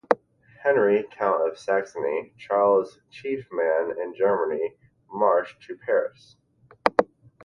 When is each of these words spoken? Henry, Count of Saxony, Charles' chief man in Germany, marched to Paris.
Henry, 0.63 1.05
Count 1.11 1.47
of 1.47 1.59
Saxony, 1.59 2.33
Charles' 2.35 3.01
chief 3.11 3.45
man 3.51 3.91
in 4.01 4.15
Germany, 4.15 4.73
marched 5.13 5.61
to 5.67 5.77
Paris. 5.77 6.37